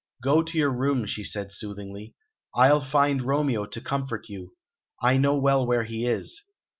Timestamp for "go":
0.23-0.41